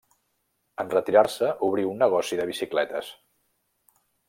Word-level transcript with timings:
En 0.83 0.89
retirar-se 0.93 1.51
obrí 1.67 1.85
un 1.91 2.03
negoci 2.05 2.41
de 2.41 2.49
bicicletes. 2.53 3.13